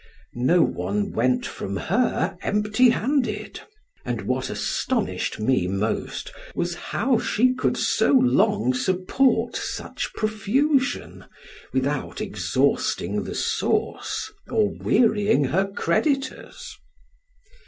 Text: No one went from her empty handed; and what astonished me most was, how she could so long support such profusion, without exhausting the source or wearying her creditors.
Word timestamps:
No 0.33 0.63
one 0.63 1.11
went 1.11 1.45
from 1.45 1.77
her 1.77 2.35
empty 2.41 2.89
handed; 2.89 3.61
and 4.03 4.21
what 4.23 4.49
astonished 4.49 5.39
me 5.39 5.67
most 5.67 6.31
was, 6.55 6.73
how 6.73 7.19
she 7.19 7.53
could 7.53 7.77
so 7.77 8.11
long 8.13 8.73
support 8.73 9.55
such 9.55 10.11
profusion, 10.15 11.25
without 11.71 12.19
exhausting 12.19 13.25
the 13.25 13.35
source 13.35 14.31
or 14.49 14.71
wearying 14.71 15.43
her 15.43 15.67
creditors. 15.67 16.75